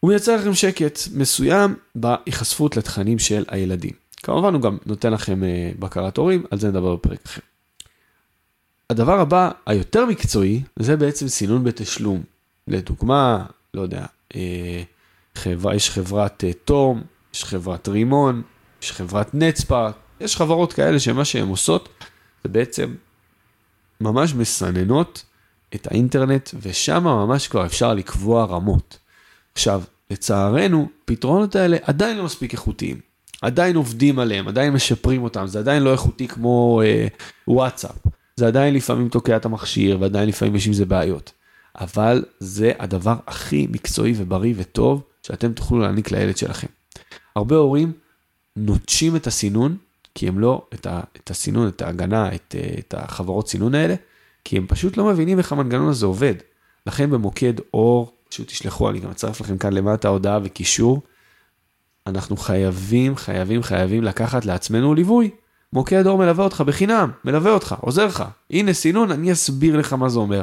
הוא 0.00 0.08
מייצר 0.08 0.36
לכם 0.36 0.54
שקט 0.54 0.98
מסוים 1.14 1.74
בהיחשפות 1.94 2.76
לתכנים 2.76 3.18
של 3.18 3.44
הילדים. 3.48 3.99
כמובן 4.22 4.54
הוא 4.54 4.62
גם 4.62 4.78
נותן 4.86 5.12
לכם 5.12 5.44
אה, 5.44 5.70
בקרת 5.78 6.16
הורים, 6.16 6.44
על 6.50 6.58
זה 6.58 6.68
נדבר 6.68 6.96
בפרק 6.96 7.20
אחר. 7.26 7.40
הדבר 8.90 9.20
הבא, 9.20 9.50
היותר 9.66 10.06
מקצועי, 10.06 10.62
זה 10.78 10.96
בעצם 10.96 11.28
סינון 11.28 11.64
בתשלום. 11.64 12.22
לדוגמה, 12.68 13.46
לא 13.74 13.82
יודע, 13.82 14.06
אה, 14.36 14.82
חברה, 15.34 15.74
יש 15.74 15.90
חברת 15.90 16.44
אה, 16.44 16.52
תום, 16.52 17.02
יש 17.34 17.44
חברת 17.44 17.88
רימון, 17.88 18.42
יש 18.82 18.92
חברת 18.92 19.34
נטספארק, 19.34 19.94
יש 20.20 20.36
חברות 20.36 20.72
כאלה 20.72 21.00
שמה 21.00 21.24
שהן 21.24 21.48
עושות 21.48 21.88
זה 22.44 22.48
בעצם 22.48 22.94
ממש 24.00 24.34
מסננות 24.34 25.24
את 25.74 25.86
האינטרנט, 25.90 26.50
ושם 26.60 27.04
ממש 27.04 27.48
כבר 27.48 27.66
אפשר 27.66 27.94
לקבוע 27.94 28.44
רמות. 28.44 28.98
עכשיו, 29.52 29.82
לצערנו, 30.10 30.88
פתרונות 31.04 31.56
האלה 31.56 31.76
עדיין 31.82 32.18
לא 32.18 32.24
מספיק 32.24 32.52
איכותיים. 32.52 33.09
עדיין 33.42 33.76
עובדים 33.76 34.18
עליהם, 34.18 34.48
עדיין 34.48 34.72
משפרים 34.72 35.22
אותם, 35.22 35.46
זה 35.46 35.58
עדיין 35.58 35.82
לא 35.82 35.92
איכותי 35.92 36.28
כמו 36.28 36.82
אה, 36.84 37.06
וואטסאפ. 37.48 37.96
זה 38.36 38.46
עדיין 38.46 38.74
לפעמים 38.74 39.08
תוקע 39.08 39.36
את 39.36 39.44
המכשיר, 39.44 39.96
ועדיין 40.00 40.28
לפעמים 40.28 40.56
יש 40.56 40.66
עם 40.66 40.72
זה 40.72 40.84
בעיות. 40.84 41.32
אבל 41.80 42.24
זה 42.40 42.72
הדבר 42.78 43.16
הכי 43.26 43.66
מקצועי 43.70 44.12
ובריא 44.16 44.54
וטוב 44.56 45.02
שאתם 45.22 45.52
תוכלו 45.52 45.78
להעניק 45.78 46.10
לילד 46.10 46.36
שלכם. 46.36 46.66
הרבה 47.36 47.56
הורים 47.56 47.92
נוטשים 48.56 49.16
את 49.16 49.26
הסינון, 49.26 49.76
כי 50.14 50.28
הם 50.28 50.38
לא, 50.38 50.66
את, 50.74 50.86
ה, 50.86 51.00
את 51.16 51.30
הסינון, 51.30 51.68
את 51.68 51.82
ההגנה, 51.82 52.34
את, 52.34 52.54
את 52.78 52.94
החברות 52.98 53.48
סינון 53.48 53.74
האלה, 53.74 53.94
כי 54.44 54.56
הם 54.56 54.66
פשוט 54.66 54.96
לא 54.96 55.04
מבינים 55.04 55.38
איך 55.38 55.52
המנגנון 55.52 55.88
הזה 55.88 56.06
עובד. 56.06 56.34
לכן 56.86 57.10
במוקד 57.10 57.52
אור, 57.74 58.12
פשוט 58.28 58.48
תשלחו, 58.48 58.90
אני 58.90 58.98
גם 58.98 59.10
אצרף 59.10 59.40
לכם 59.40 59.58
כאן 59.58 59.72
למטה 59.72 60.08
הודעה 60.08 60.38
וקישור. 60.42 61.02
אנחנו 62.06 62.36
חייבים, 62.36 63.16
חייבים, 63.16 63.62
חייבים 63.62 64.02
לקחת 64.02 64.44
לעצמנו 64.44 64.94
ליווי. 64.94 65.30
מוקד 65.72 66.06
אור 66.06 66.18
מלווה 66.18 66.44
אותך 66.44 66.60
בחינם, 66.60 67.10
מלווה 67.24 67.52
אותך, 67.52 67.74
עוזר 67.80 68.06
לך. 68.06 68.24
הנה 68.50 68.72
סינון, 68.72 69.10
אני 69.10 69.32
אסביר 69.32 69.76
לך 69.76 69.92
מה 69.92 70.08
זה 70.08 70.18
אומר. 70.18 70.42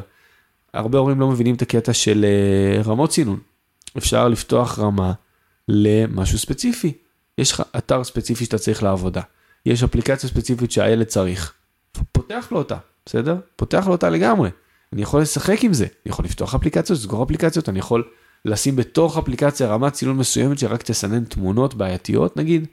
הרבה 0.73 0.97
הורים 0.97 1.19
לא 1.19 1.27
מבינים 1.27 1.55
את 1.55 1.61
הקטע 1.61 1.93
של 1.93 2.25
אה, 2.25 2.81
רמות 2.81 3.11
סינון. 3.11 3.39
אפשר 3.97 4.27
לפתוח 4.27 4.79
רמה 4.79 5.13
למשהו 5.67 6.37
ספציפי. 6.37 6.93
יש 7.37 7.51
לך 7.51 7.63
אתר 7.77 8.03
ספציפי 8.03 8.45
שאתה 8.45 8.57
צריך 8.57 8.83
לעבודה. 8.83 9.21
יש 9.65 9.83
אפליקציה 9.83 10.29
ספציפית 10.29 10.71
שהילד 10.71 11.05
צריך. 11.05 11.53
פותח 12.11 12.47
לו 12.51 12.57
אותה, 12.57 12.77
בסדר? 13.05 13.37
פותח 13.55 13.83
לו 13.87 13.91
אותה 13.91 14.09
לגמרי. 14.09 14.49
אני 14.93 15.01
יכול 15.01 15.21
לשחק 15.21 15.63
עם 15.63 15.73
זה, 15.73 15.85
אני 15.85 16.11
יכול 16.11 16.25
לפתוח 16.25 16.55
אפליקציות, 16.55 16.99
לסגור 16.99 17.23
אפליקציות, 17.23 17.69
אני 17.69 17.79
יכול 17.79 18.03
לשים 18.47 18.75
בתוך 18.75 19.17
אפליקציה 19.17 19.67
רמת 19.67 19.93
צילון 19.93 20.17
מסוימת 20.17 20.59
שרק 20.59 20.83
תסנן 20.83 21.23
תמונות 21.23 21.73
בעייתיות 21.73 22.37
נגיד. 22.37 22.67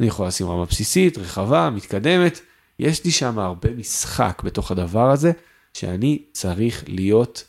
אני 0.00 0.08
יכול 0.08 0.26
לשים 0.26 0.48
רמה 0.48 0.64
בסיסית, 0.64 1.18
רחבה, 1.18 1.70
מתקדמת. 1.70 2.40
יש 2.78 3.04
לי 3.04 3.10
שם 3.10 3.38
הרבה 3.38 3.70
משחק 3.76 4.42
בתוך 4.44 4.70
הדבר 4.70 5.10
הזה, 5.10 5.32
שאני 5.74 6.22
צריך 6.32 6.84
להיות 6.88 7.44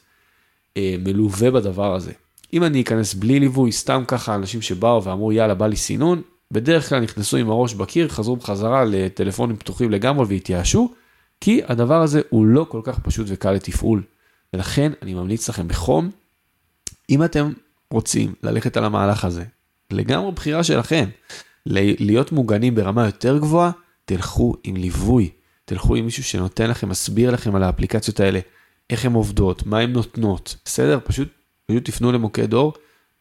אה, 0.78 0.96
מלווה 1.00 1.52
בדבר 1.52 1.96
הזה. 1.96 2.12
אם 2.54 2.64
אני 2.64 2.82
אכנס 2.82 3.14
בלי 3.14 3.40
ליווי, 3.40 3.72
סתם 3.72 4.04
ככה 4.08 4.36
אנשים 4.36 4.62
שבאו 4.62 5.04
ואמרו 5.04 5.32
יאללה 5.32 5.54
בא 5.54 5.68
לי 5.68 5.76
סינון, 5.76 6.22
בדרך 6.52 6.90
כלל 6.90 7.00
נכנסו 7.00 7.38
עם 7.38 7.50
הראש 7.50 7.74
בקיר, 7.74 8.08
חזרו 8.08 8.36
בחזרה 8.36 8.86
לטלפונים 8.86 9.58
פתוחים 9.58 9.92
לגמרי 9.92 10.26
והתייאשו, 10.26 10.94
כי 11.42 11.62
הדבר 11.68 12.02
הזה 12.02 12.22
הוא 12.30 12.46
לא 12.46 12.66
כל 12.70 12.82
כך 12.84 13.00
פשוט 13.00 13.28
וקל 13.30 13.52
לתפעול. 13.52 14.04
ולכן 14.54 14.92
אני 15.02 15.14
ממליץ 15.14 15.50
לכם 15.50 15.68
בחום, 15.68 16.10
אם 17.10 17.24
אתם 17.24 17.52
רוצים 17.92 18.34
ללכת 18.44 18.78
על 18.78 18.86
המהלך 18.86 19.26
הזה, 19.26 19.44
לגמרי 19.92 20.32
בחירה 20.32 20.64
שלכם, 20.64 21.10
להיות 21.66 22.32
מוגנים 22.32 22.76
ברמה 22.76 23.06
יותר 23.06 23.38
גבוהה, 23.38 23.72
תלכו 24.06 24.54
עם 24.64 24.76
ליווי, 24.76 25.30
תלכו 25.66 25.96
עם 25.96 26.06
מישהו 26.06 26.24
שנותן 26.24 26.70
לכם, 26.70 26.90
מסביר 26.90 27.32
לכם 27.32 27.56
על 27.56 27.64
האפליקציות 27.64 28.20
האלה, 28.20 28.40
איך 28.90 29.06
הן 29.06 29.14
עובדות, 29.14 29.66
מה 29.66 29.80
הן 29.80 29.92
נותנות, 29.92 30.56
בסדר? 30.66 31.00
פשוט, 31.04 31.28
פשוט 31.66 31.86
תפנו 31.86 32.12
למוקד 32.12 32.54
אור, 32.54 32.74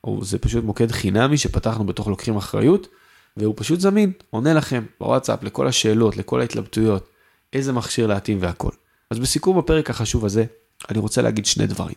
או 0.05 0.25
זה 0.25 0.39
פשוט 0.39 0.65
מוקד 0.65 0.93
חינמי 0.93 1.39
שפתחנו 1.39 1.87
בתוך 1.87 2.09
לוקחים 2.09 2.37
אחריות, 2.37 2.89
והוא 3.37 3.55
פשוט 3.57 3.81
זמין, 3.81 4.13
עונה 4.31 4.55
לכם 4.55 4.85
בוואטסאפ 5.01 5.43
לכל 5.43 5.67
השאלות, 5.67 6.17
לכל 6.17 6.41
ההתלבטויות, 6.41 7.09
איזה 7.53 7.73
מכשיר 7.73 8.07
להתאים 8.07 8.39
והכל. 8.41 8.71
אז 9.11 9.19
בסיכום 9.19 9.59
הפרק 9.59 9.91
החשוב 9.91 10.25
הזה, 10.25 10.45
אני 10.91 10.99
רוצה 10.99 11.23
להגיד 11.23 11.47
שני 11.47 11.67
דברים. 11.67 11.95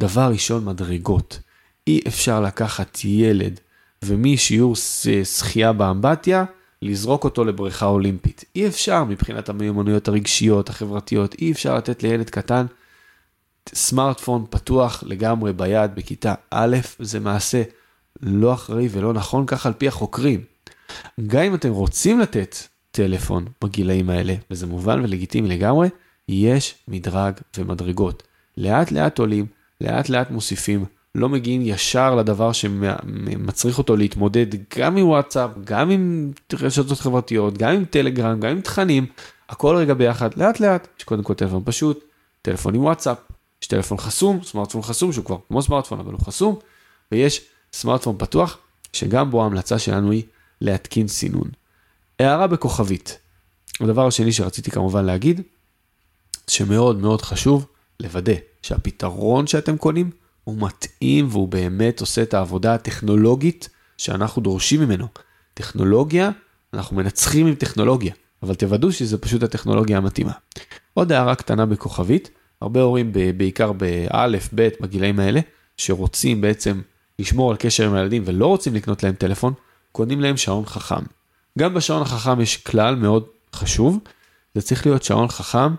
דבר 0.00 0.30
ראשון, 0.32 0.64
מדרגות. 0.64 1.40
אי 1.86 2.00
אפשר 2.08 2.40
לקחת 2.40 2.98
ילד 3.04 3.60
ומשיעור 4.04 4.74
שחייה 5.24 5.72
באמבטיה, 5.72 6.44
לזרוק 6.82 7.24
אותו 7.24 7.44
לבריכה 7.44 7.86
אולימפית. 7.86 8.44
אי 8.56 8.66
אפשר 8.66 9.04
מבחינת 9.04 9.48
המיומנויות 9.48 10.08
הרגשיות, 10.08 10.68
החברתיות, 10.68 11.34
אי 11.34 11.52
אפשר 11.52 11.76
לתת 11.76 12.02
לילד 12.02 12.30
קטן 12.30 12.66
סמארטפון 13.68 14.44
פתוח 14.50 15.04
לגמרי 15.06 15.52
ביד 15.52 15.94
בכיתה 15.94 16.34
א', 16.50 16.76
זה 16.98 17.20
מעשה 17.20 17.62
לא 18.22 18.54
אחראי 18.54 18.88
ולא 18.90 19.12
נכון 19.12 19.46
ככה 19.46 19.68
על 19.68 19.74
פי 19.78 19.88
החוקרים. 19.88 20.40
גם 21.26 21.42
אם 21.42 21.54
אתם 21.54 21.70
רוצים 21.70 22.20
לתת 22.20 22.56
טלפון 22.90 23.44
בגילאים 23.64 24.10
האלה, 24.10 24.34
וזה 24.50 24.66
מובן 24.66 25.00
ולגיטימי 25.04 25.48
לגמרי, 25.48 25.88
יש 26.28 26.74
מדרג 26.88 27.34
ומדרגות. 27.58 28.22
לאט 28.56 28.92
לאט 28.92 29.18
עולים, 29.18 29.46
לאט 29.80 30.08
לאט 30.08 30.30
מוסיפים, 30.30 30.84
לא 31.14 31.28
מגיעים 31.28 31.62
ישר 31.64 32.14
לדבר 32.14 32.52
שמצריך 32.52 33.78
אותו 33.78 33.96
להתמודד 33.96 34.46
גם 34.78 34.96
עם 34.96 35.08
וואטסאפ, 35.08 35.50
גם 35.64 35.90
עם 35.90 36.32
רשתות 36.52 37.00
חברתיות, 37.00 37.58
גם 37.58 37.74
עם 37.74 37.84
טלגרם, 37.84 38.40
גם 38.40 38.50
עם 38.50 38.60
תכנים, 38.60 39.06
הכל 39.48 39.76
רגע 39.76 39.94
ביחד, 39.94 40.30
לאט 40.36 40.60
לאט. 40.60 40.88
יש 40.98 41.04
קודם 41.04 41.22
כל 41.22 41.34
טלפון 41.34 41.62
פשוט, 41.64 42.04
טלפון 42.42 42.74
עם 42.74 42.84
וואטסאפ, 42.84 43.18
יש 43.62 43.68
טלפון 43.68 43.98
חסום, 43.98 44.40
סמארטפון 44.44 44.82
חסום 44.82 45.12
שהוא 45.12 45.24
כבר 45.24 45.36
כמו 45.48 45.62
סמארטפון 45.62 46.00
אבל 46.00 46.12
הוא 46.12 46.20
חסום, 46.20 46.58
ויש 47.12 47.40
סמארטפון 47.72 48.16
פתוח, 48.18 48.58
שגם 48.92 49.30
בו 49.30 49.42
ההמלצה 49.42 49.78
שלנו 49.78 50.10
היא 50.10 50.22
להתקין 50.60 51.08
סינון. 51.08 51.48
הערה 52.18 52.46
בכוכבית. 52.46 53.18
הדבר 53.80 54.06
השני 54.06 54.32
שרציתי 54.32 54.70
כמובן 54.70 55.04
להגיד, 55.04 55.40
שמאוד 56.48 56.98
מאוד 56.98 57.22
חשוב 57.22 57.66
לוודא 58.00 58.34
שהפתרון 58.62 59.46
שאתם 59.46 59.76
קונים 59.76 60.10
הוא 60.44 60.56
מתאים 60.58 61.28
והוא 61.30 61.48
באמת 61.48 62.00
עושה 62.00 62.22
את 62.22 62.34
העבודה 62.34 62.74
הטכנולוגית 62.74 63.68
שאנחנו 63.98 64.42
דורשים 64.42 64.80
ממנו. 64.80 65.06
טכנולוגיה, 65.54 66.30
אנחנו 66.74 66.96
מנצחים 66.96 67.46
עם 67.46 67.54
טכנולוגיה, 67.54 68.14
אבל 68.42 68.54
תוודאו 68.54 68.92
שזה 68.92 69.18
פשוט 69.18 69.42
הטכנולוגיה 69.42 69.96
המתאימה. 69.96 70.32
עוד 70.94 71.12
הערה 71.12 71.34
קטנה 71.34 71.66
בכוכבית, 71.66 72.30
הרבה 72.60 72.82
הורים 72.82 73.12
בעיקר 73.36 73.72
באלף, 73.72 74.48
בית, 74.52 74.80
בגילאים 74.80 75.20
האלה, 75.20 75.40
שרוצים 75.76 76.40
בעצם 76.40 76.80
לשמור 77.18 77.50
על 77.50 77.56
קשר 77.56 77.86
עם 77.86 77.94
הילדים 77.94 78.22
ולא 78.26 78.46
רוצים 78.46 78.74
לקנות 78.74 79.02
להם 79.02 79.14
טלפון, 79.14 79.52
קונים 79.92 80.20
להם 80.20 80.36
שעון 80.36 80.66
חכם. 80.66 81.04
גם 81.58 81.74
בשעון 81.74 82.02
החכם 82.02 82.40
יש 82.40 82.56
כלל 82.56 82.96
מאוד 82.96 83.26
חשוב, 83.54 83.98
זה 84.54 84.62
צריך 84.62 84.86
להיות 84.86 85.02
שעון 85.02 85.28
חכם 85.28 85.74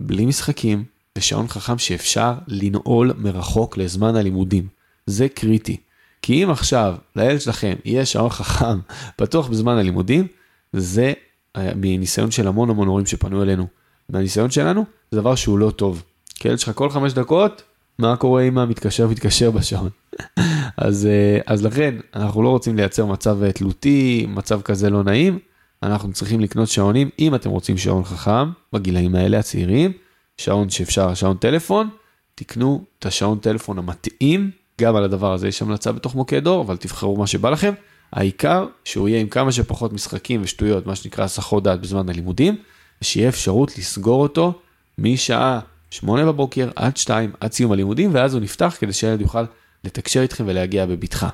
בלי 0.00 0.26
משחקים, 0.26 0.84
ושעון 1.18 1.48
חכם 1.48 1.78
שאפשר 1.78 2.32
לנעול 2.46 3.12
מרחוק 3.18 3.76
לזמן 3.76 4.16
הלימודים. 4.16 4.66
זה 5.06 5.28
קריטי. 5.28 5.76
כי 6.22 6.44
אם 6.44 6.50
עכשיו 6.50 6.94
לילד 7.16 7.40
שלכם 7.40 7.74
יהיה 7.84 8.06
שעון 8.06 8.30
חכם 8.30 8.78
פתוח 9.18 9.48
בזמן 9.48 9.78
הלימודים, 9.78 10.26
זה 10.72 11.12
אה, 11.56 11.70
מניסיון 11.76 12.30
של 12.30 12.48
המון 12.48 12.70
המון 12.70 12.88
הורים 12.88 13.06
שפנו 13.06 13.42
אלינו. 13.42 13.66
מהניסיון 14.08 14.50
שלנו, 14.50 14.84
זה 15.10 15.20
דבר 15.20 15.34
שהוא 15.34 15.58
לא 15.58 15.70
טוב. 15.70 16.02
כי 16.34 16.48
ילד 16.48 16.58
שלך 16.58 16.70
כל 16.74 16.90
חמש 16.90 17.12
דקות, 17.12 17.62
מה 17.98 18.16
קורה 18.16 18.42
אם 18.42 18.58
המתקשר 18.58 19.08
מתקשר 19.08 19.50
בשעון? 19.50 19.90
אז, 20.76 21.06
אה, 21.06 21.38
אז 21.46 21.64
לכן, 21.64 21.94
אנחנו 22.14 22.42
לא 22.42 22.48
רוצים 22.48 22.76
לייצר 22.76 23.06
מצב 23.06 23.42
אה, 23.42 23.52
תלותי, 23.52 24.26
מצב 24.28 24.62
כזה 24.62 24.90
לא 24.90 25.02
נעים. 25.04 25.38
אנחנו 25.82 26.12
צריכים 26.12 26.40
לקנות 26.40 26.68
שעונים, 26.68 27.10
אם 27.18 27.34
אתם 27.34 27.50
רוצים 27.50 27.76
שעון 27.76 28.04
חכם, 28.04 28.50
בגילאים 28.72 29.14
האלה 29.14 29.38
הצעירים, 29.38 29.92
שעון 30.38 30.70
שאפשר, 30.70 31.14
שעון 31.14 31.36
טלפון, 31.36 31.88
תקנו 32.34 32.84
את 32.98 33.06
השעון 33.06 33.38
טלפון 33.38 33.78
המתאים, 33.78 34.50
גם 34.80 34.96
על 34.96 35.04
הדבר 35.04 35.32
הזה 35.32 35.48
יש 35.48 35.62
המלצה 35.62 35.92
בתוך 35.92 36.14
מוקד 36.14 36.46
אור, 36.46 36.62
אבל 36.62 36.76
תבחרו 36.76 37.16
מה 37.16 37.26
שבא 37.26 37.50
לכם. 37.50 37.72
העיקר 38.12 38.66
שהוא 38.84 39.08
יהיה 39.08 39.20
עם 39.20 39.28
כמה 39.28 39.52
שפחות 39.52 39.92
משחקים 39.92 40.42
ושטויות, 40.42 40.86
מה 40.86 40.94
שנקרא 40.94 41.24
הסחות 41.24 41.62
דעת 41.62 41.80
בזמן 41.80 42.08
הלימודים, 42.08 42.56
ושיהיה 43.02 43.28
אפשרות 43.28 43.78
לסגור 43.78 44.22
אותו 44.22 44.60
משעה 44.98 45.60
8 45.90 46.26
בבוקר 46.26 46.70
עד 46.76 46.96
2, 46.96 47.32
עד 47.40 47.52
סיום 47.52 47.72
הלימודים, 47.72 48.10
ואז 48.14 48.34
הוא 48.34 48.42
נפתח 48.42 48.76
כדי 48.80 48.92
שהילד 48.92 49.20
יוכל 49.20 49.44
לתקשר 49.84 50.22
איתכם 50.22 50.44
ולהגיע 50.46 50.86
בבטחה. 50.86 51.28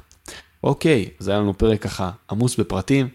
אוקיי, 0.65 1.09
אז 1.21 1.29
היה 1.29 1.39
לנו 1.39 1.59
פרק 1.59 1.83
ככה 1.83 2.11
עמוס 2.31 2.57
בפרטים. 2.57 3.09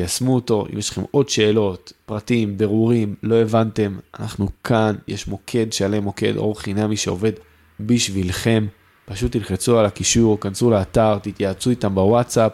תיישמו 0.00 0.34
אותו, 0.34 0.66
אם 0.72 0.78
יש 0.78 0.90
לכם 0.90 1.02
עוד 1.10 1.28
שאלות, 1.28 1.92
פרטים, 2.06 2.58
ברורים, 2.58 3.14
לא 3.22 3.34
הבנתם, 3.34 3.98
אנחנו 4.20 4.48
כאן, 4.64 4.96
יש 5.08 5.28
מוקד 5.28 5.72
שלם, 5.72 6.04
מוקד 6.04 6.36
אור 6.36 6.60
חינמי 6.60 6.96
שעובד 6.96 7.32
בשבילכם. 7.80 8.66
פשוט 9.04 9.32
תלחצו 9.32 9.78
על 9.78 9.86
הקישור, 9.86 10.40
כנסו 10.40 10.70
לאתר, 10.70 11.18
תתייעצו 11.22 11.70
איתם 11.70 11.94
בוואטסאפ, 11.94 12.52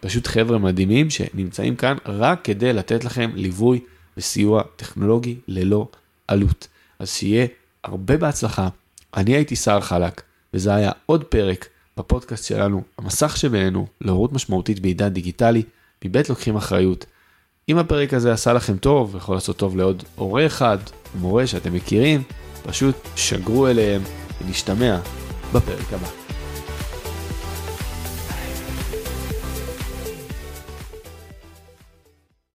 פשוט 0.00 0.26
חבר'ה 0.26 0.58
מדהימים 0.58 1.10
שנמצאים 1.10 1.76
כאן 1.76 1.96
רק 2.06 2.40
כדי 2.44 2.72
לתת 2.72 3.04
לכם 3.04 3.30
ליווי 3.34 3.80
וסיוע 4.16 4.62
טכנולוגי 4.76 5.36
ללא 5.48 5.88
עלות. 6.28 6.68
אז 6.98 7.10
שיהיה 7.10 7.46
הרבה 7.84 8.16
בהצלחה. 8.16 8.68
אני 9.16 9.36
הייתי 9.36 9.56
שר 9.56 9.80
חלק, 9.80 10.22
וזה 10.54 10.74
היה 10.74 10.92
עוד 11.06 11.24
פרק 11.24 11.68
בפודקאסט 11.96 12.44
שלנו, 12.44 12.82
המסך 12.98 13.36
שבינינו, 13.36 13.86
להורות 14.00 14.32
משמעותית 14.32 14.80
בעידן 14.80 15.08
דיגיטלי, 15.08 15.62
מבית 16.04 16.28
לוקחים 16.28 16.56
אחריות. 16.56 17.06
אם 17.68 17.78
הפרק 17.78 18.14
הזה 18.14 18.32
עשה 18.32 18.52
לכם 18.52 18.76
טוב, 18.76 19.16
יכול 19.16 19.36
לעשות 19.36 19.56
טוב 19.56 19.76
לעוד 19.76 20.02
הורה 20.14 20.46
אחד, 20.46 20.78
מורה 21.20 21.46
שאתם 21.46 21.72
מכירים, 21.72 22.22
פשוט 22.62 22.94
שגרו 23.16 23.68
אליהם 23.68 24.02
ונשתמע 24.40 24.98
בפרק 25.52 25.92
הבא. 25.92 26.17